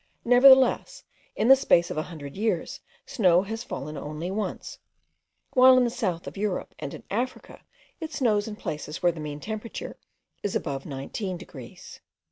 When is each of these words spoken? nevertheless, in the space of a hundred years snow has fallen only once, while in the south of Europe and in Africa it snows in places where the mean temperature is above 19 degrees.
nevertheless, 0.25 1.03
in 1.35 1.47
the 1.47 1.55
space 1.55 1.91
of 1.91 1.97
a 1.99 2.09
hundred 2.09 2.35
years 2.35 2.79
snow 3.05 3.43
has 3.43 3.63
fallen 3.63 3.95
only 3.95 4.31
once, 4.31 4.79
while 5.53 5.77
in 5.77 5.83
the 5.83 5.91
south 5.91 6.25
of 6.25 6.35
Europe 6.35 6.73
and 6.79 6.95
in 6.95 7.03
Africa 7.11 7.61
it 7.99 8.11
snows 8.11 8.47
in 8.47 8.55
places 8.55 9.03
where 9.03 9.11
the 9.11 9.19
mean 9.19 9.39
temperature 9.39 9.95
is 10.41 10.55
above 10.55 10.87
19 10.87 11.37
degrees. 11.37 11.99